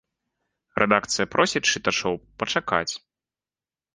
Рэдакцыя 0.83 1.27
просіць 1.35 1.61
чытачоў 1.75 2.13
пачакаць. 2.45 2.93